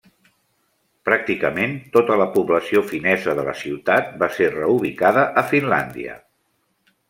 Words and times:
Pràcticament 1.09 1.75
tota 1.97 2.17
la 2.23 2.27
població 2.39 2.83
finesa 2.93 3.37
de 3.41 3.45
la 3.51 3.55
ciutat 3.61 4.11
va 4.25 4.33
ser 4.41 4.51
reubicada 4.57 5.31
a 5.43 5.49
Finlàndia. 5.55 6.21